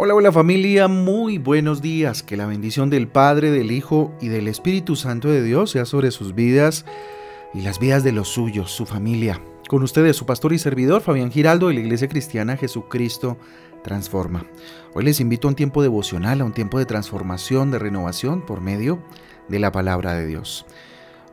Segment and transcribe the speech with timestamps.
[0.00, 2.22] Hola, hola familia, muy buenos días.
[2.22, 6.12] Que la bendición del Padre, del Hijo y del Espíritu Santo de Dios sea sobre
[6.12, 6.84] sus vidas
[7.52, 9.42] y las vidas de los suyos, su familia.
[9.68, 13.38] Con ustedes su pastor y servidor Fabián Giraldo de la Iglesia Cristiana Jesucristo
[13.82, 14.46] Transforma.
[14.94, 18.60] Hoy les invito a un tiempo devocional, a un tiempo de transformación, de renovación por
[18.60, 19.00] medio
[19.48, 20.64] de la palabra de Dios.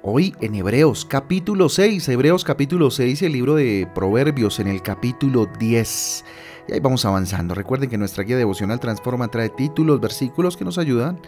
[0.02, 4.82] Hoy en Hebreos capítulo 6, Hebreos capítulo 6 y el libro de Proverbios en el
[4.82, 6.26] capítulo 10.
[6.68, 7.54] Y ahí vamos avanzando.
[7.54, 11.20] Recuerden que nuestra guía devocional Transforma trae títulos, versículos que nos ayudan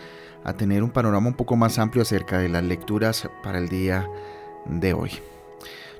[0.43, 4.09] a tener un panorama un poco más amplio acerca de las lecturas para el día
[4.65, 5.11] de hoy.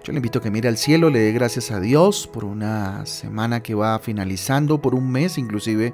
[0.03, 3.05] Yo le invito a que mire al cielo, le dé gracias a Dios por una
[3.05, 5.93] semana que va finalizando, por un mes inclusive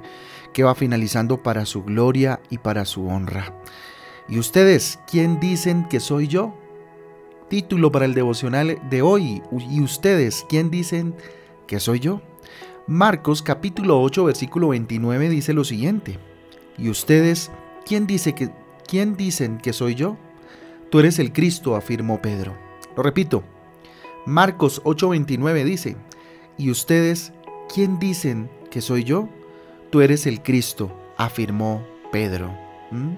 [0.52, 3.52] que va finalizando para su gloria y para su honra.
[4.28, 6.54] ¿Y ustedes quién dicen que soy yo?
[7.48, 9.42] Título para el devocional de hoy.
[9.68, 11.14] ¿Y ustedes quién dicen
[11.66, 12.22] que soy yo?
[12.86, 16.18] Marcos capítulo 8 versículo 29 dice lo siguiente.
[16.76, 17.50] ¿Y ustedes
[17.86, 18.50] quién dice que
[18.86, 20.18] quién dicen que soy yo?
[20.90, 22.54] Tú eres el Cristo, afirmó Pedro.
[22.94, 23.42] Lo repito.
[24.26, 25.96] Marcos 8:29 dice,
[26.58, 27.32] ¿y ustedes
[27.72, 29.30] quién dicen que soy yo?
[29.90, 32.54] Tú eres el Cristo, afirmó Pedro.
[32.90, 33.14] ¿Mm?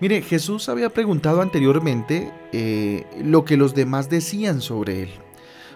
[0.00, 5.10] Mire, Jesús había preguntado anteriormente eh, lo que los demás decían sobre él.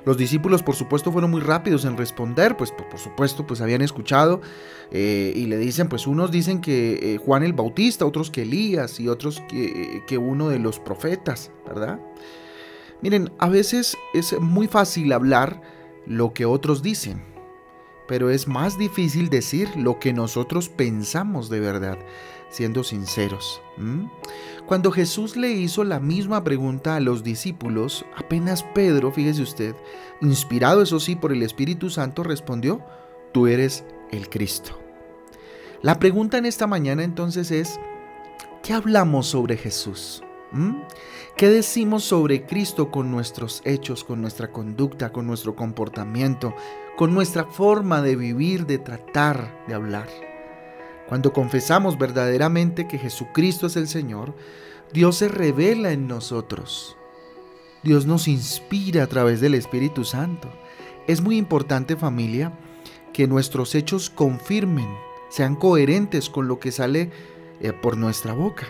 [0.05, 4.41] Los discípulos, por supuesto, fueron muy rápidos en responder, pues por, supuesto, pues habían escuchado
[4.91, 8.99] eh, y le dicen, pues unos dicen que eh, Juan el Bautista, otros que Elías
[8.99, 12.01] y otros que, que uno de los profetas, ¿verdad?
[13.01, 15.61] Miren, a veces es muy fácil hablar
[16.07, 17.32] lo que otros dicen,
[18.07, 21.99] pero es más difícil decir lo que nosotros pensamos de verdad,
[22.51, 23.63] siendo sinceros.
[24.67, 29.75] Cuando Jesús le hizo la misma pregunta a los discípulos, apenas Pedro, fíjese usted,
[30.21, 32.83] inspirado eso sí por el Espíritu Santo, respondió,
[33.33, 34.79] tú eres el Cristo.
[35.83, 37.81] La pregunta en esta mañana entonces es,
[38.63, 40.23] ¿qué hablamos sobre Jesús?
[41.37, 46.55] ¿Qué decimos sobre Cristo con nuestros hechos, con nuestra conducta, con nuestro comportamiento,
[46.97, 50.09] con nuestra forma de vivir, de tratar, de hablar?
[51.09, 54.35] Cuando confesamos verdaderamente que Jesucristo es el Señor,
[54.93, 56.97] Dios se revela en nosotros.
[57.83, 60.49] Dios nos inspira a través del Espíritu Santo.
[61.07, 62.53] Es muy importante familia
[63.13, 64.89] que nuestros hechos confirmen,
[65.31, 67.11] sean coherentes con lo que sale
[67.61, 68.67] eh, por nuestra boca.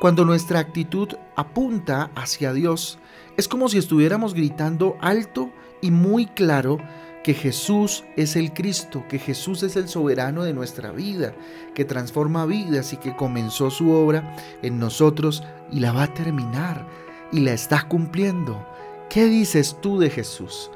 [0.00, 2.98] Cuando nuestra actitud apunta hacia Dios,
[3.36, 5.50] es como si estuviéramos gritando alto
[5.80, 6.78] y muy claro
[7.22, 11.34] que Jesús es el Cristo, que Jesús es el soberano de nuestra vida,
[11.74, 16.86] que transforma vidas y que comenzó su obra en nosotros y la va a terminar
[17.30, 18.66] y la está cumpliendo.
[19.08, 20.70] ¿Qué dices tú de Jesús?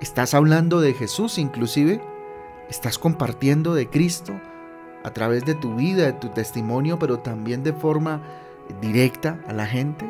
[0.00, 2.00] ¿Estás hablando de Jesús inclusive?
[2.70, 4.40] ¿Estás compartiendo de Cristo
[5.04, 8.22] a través de tu vida, de tu testimonio, pero también de forma
[8.80, 10.06] directa a la gente?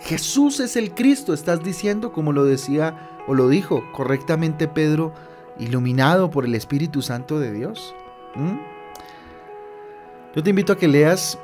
[0.00, 5.12] Jesús es el Cristo, estás diciendo como lo decía o lo dijo correctamente Pedro,
[5.58, 7.94] iluminado por el Espíritu Santo de Dios.
[8.34, 8.58] ¿Mm?
[10.34, 11.38] Yo te invito a que leas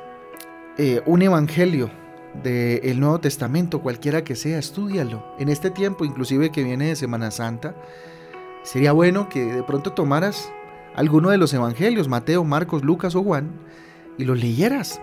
[0.77, 1.89] eh, un evangelio
[2.43, 5.35] del Nuevo Testamento, cualquiera que sea, estudialo.
[5.39, 7.75] En este tiempo, inclusive que viene de Semana Santa,
[8.63, 10.51] sería bueno que de pronto tomaras
[10.95, 13.51] alguno de los evangelios, Mateo, Marcos, Lucas o Juan,
[14.17, 15.01] y los leyeras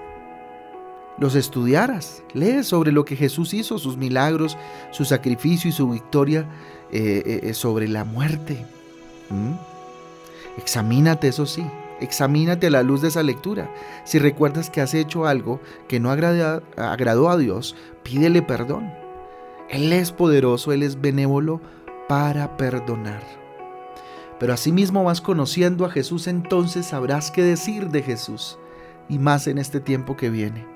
[1.18, 2.22] los estudiaras.
[2.34, 4.56] Lee sobre lo que Jesús hizo, sus milagros,
[4.90, 6.46] su sacrificio y su victoria
[6.90, 8.64] eh, eh, eh, sobre la muerte.
[9.30, 9.52] ¿Mm?
[10.58, 11.64] Examínate, eso sí,
[12.00, 13.70] examínate a la luz de esa lectura.
[14.04, 18.92] Si recuerdas que has hecho algo que no agradó a Dios, pídele perdón.
[19.70, 21.60] Él es poderoso, Él es benévolo
[22.08, 23.41] para perdonar.
[24.42, 28.58] Pero asimismo vas conociendo a Jesús, entonces sabrás qué decir de Jesús,
[29.08, 30.66] y más en este tiempo que viene.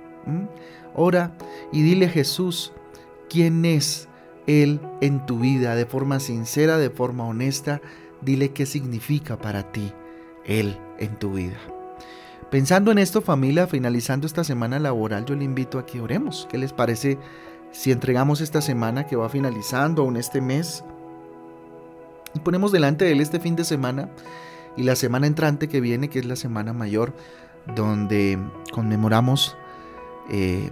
[0.95, 1.33] Ora
[1.73, 2.73] y dile a Jesús
[3.29, 4.07] quién es
[4.47, 7.81] Él en tu vida de forma sincera, de forma honesta.
[8.21, 9.93] Dile qué significa para ti
[10.45, 11.59] Él en tu vida.
[12.53, 16.47] Pensando en esto familia, finalizando esta semana laboral, yo le invito a que oremos.
[16.49, 17.19] ¿Qué les parece
[17.73, 20.85] si entregamos esta semana que va finalizando, aún este mes?
[22.37, 24.11] Y ponemos delante de Él este fin de semana
[24.77, 27.15] y la semana entrante que viene, que es la semana mayor,
[27.75, 28.39] donde
[28.73, 29.57] conmemoramos
[30.29, 30.69] eh,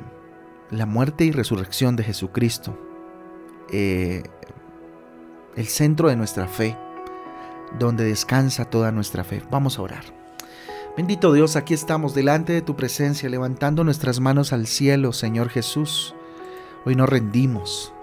[0.70, 2.78] la muerte y resurrección de Jesucristo,
[3.70, 4.24] eh,
[5.56, 6.76] el centro de nuestra fe,
[7.78, 9.42] donde descansa toda nuestra fe.
[9.50, 10.04] Vamos a orar.
[10.98, 16.14] Bendito Dios, aquí estamos delante de tu presencia, levantando nuestras manos al cielo, Señor Jesús.
[16.84, 17.94] Hoy nos rendimos.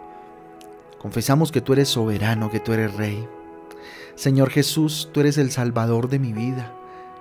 [0.97, 3.27] Confesamos que tú eres soberano, que tú eres rey.
[4.15, 6.75] Señor Jesús, tú eres el salvador de mi vida.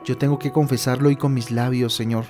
[0.05, 2.25] Yo tengo que confesarlo hoy con mis labios, Señor.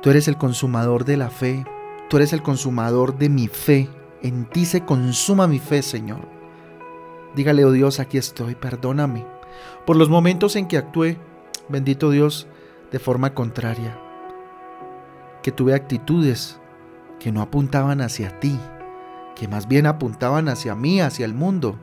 [0.00, 1.64] Tú eres el consumador de la fe.
[2.08, 3.88] Tú eres el consumador de mi fe.
[4.22, 6.20] En ti se consuma mi fe, Señor.
[7.34, 9.24] Dígale, oh Dios, aquí estoy, perdóname
[9.86, 11.18] por los momentos en que actué,
[11.68, 12.46] bendito Dios,
[12.90, 13.98] de forma contraria,
[15.42, 16.58] que tuve actitudes
[17.18, 18.58] que no apuntaban hacia ti,
[19.34, 21.78] que más bien apuntaban hacia mí, hacia el mundo,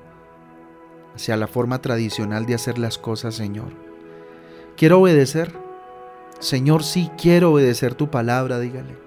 [1.16, 3.74] hacia la forma tradicional de hacer las cosas, Señor.
[4.78, 5.54] Quiero obedecer.
[6.40, 8.98] Señor, sí quiero obedecer tu palabra, dígale.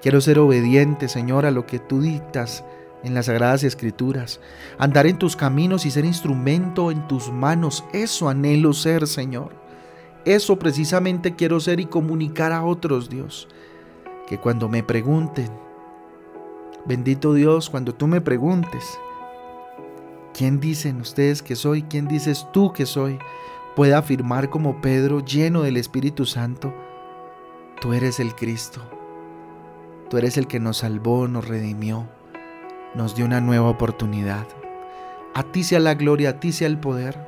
[0.00, 2.64] Quiero ser obediente, Señor, a lo que tú dictas
[3.02, 4.40] en las sagradas escrituras,
[4.78, 7.84] andar en tus caminos y ser instrumento en tus manos.
[7.92, 9.50] Eso anhelo ser, Señor.
[10.24, 13.48] Eso precisamente quiero ser y comunicar a otros, Dios.
[14.28, 15.50] Que cuando me pregunten,
[16.84, 18.98] bendito Dios, cuando tú me preguntes,
[20.34, 21.82] ¿quién dicen ustedes que soy?
[21.82, 23.18] ¿Quién dices tú que soy?
[23.76, 26.74] Pueda afirmar como Pedro, lleno del Espíritu Santo,
[27.80, 28.80] tú eres el Cristo.
[30.10, 32.06] Tú eres el que nos salvó, nos redimió
[32.94, 34.46] nos dio una nueva oportunidad.
[35.34, 37.18] A ti sea la gloria, a ti sea el poder.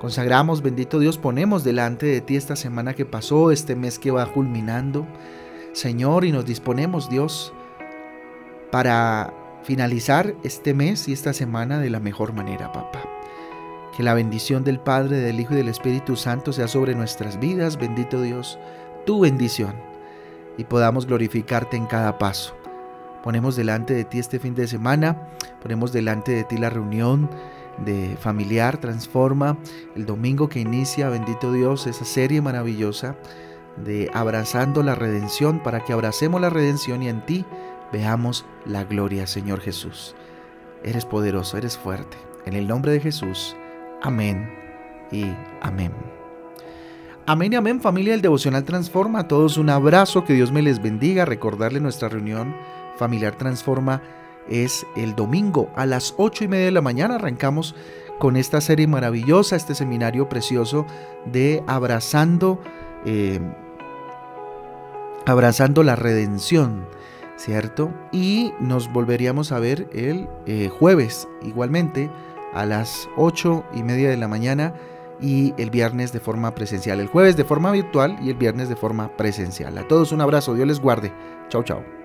[0.00, 4.26] Consagramos, bendito Dios, ponemos delante de ti esta semana que pasó, este mes que va
[4.26, 5.06] culminando,
[5.72, 7.52] Señor, y nos disponemos, Dios,
[8.70, 9.32] para
[9.66, 13.02] finalizar este mes y esta semana de la mejor manera, papá.
[13.96, 17.76] Que la bendición del Padre, del Hijo y del Espíritu Santo sea sobre nuestras vidas,
[17.76, 18.60] bendito Dios,
[19.04, 19.74] tu bendición,
[20.56, 22.56] y podamos glorificarte en cada paso.
[23.24, 25.20] Ponemos delante de ti este fin de semana,
[25.60, 27.28] ponemos delante de ti la reunión
[27.84, 29.58] de familiar Transforma,
[29.96, 33.16] el domingo que inicia, bendito Dios, esa serie maravillosa
[33.84, 37.44] de abrazando la redención, para que abracemos la redención y en ti
[37.92, 40.14] veamos la gloria, Señor Jesús.
[40.82, 42.16] Eres poderoso, eres fuerte.
[42.44, 43.56] En el nombre de Jesús,
[44.02, 44.54] amén
[45.10, 45.26] y
[45.60, 45.92] amén.
[47.28, 49.20] Amén y amén familia del Devocional Transforma.
[49.20, 51.24] A todos un abrazo, que Dios me les bendiga.
[51.24, 52.54] Recordarle nuestra reunión
[52.96, 54.00] Familiar Transforma
[54.48, 57.16] es el domingo a las 8 y media de la mañana.
[57.16, 57.74] Arrancamos
[58.18, 60.86] con esta serie maravillosa, este seminario precioso
[61.24, 62.60] de Abrazando,
[63.04, 63.40] eh,
[65.26, 66.86] abrazando la redención,
[67.36, 67.92] ¿cierto?
[68.12, 72.10] Y nos volveríamos a ver el eh, jueves igualmente
[72.54, 74.74] a las 8 y media de la mañana
[75.20, 77.00] y el viernes de forma presencial.
[77.00, 79.76] El jueves de forma virtual y el viernes de forma presencial.
[79.78, 81.12] A todos un abrazo, Dios les guarde.
[81.48, 81.95] Chao, chao.